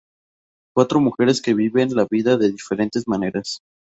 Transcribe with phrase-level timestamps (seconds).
[0.73, 3.59] Cuatro mujeres que viven la vida de diferentes maneras.